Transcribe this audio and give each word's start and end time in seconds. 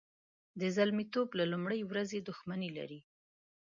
د 0.59 0.61
زلمیتوب 0.75 1.29
له 1.39 1.45
لومړۍ 1.51 1.81
ورځې 1.85 2.19
دښمني 2.19 2.69
لري. 2.77 2.99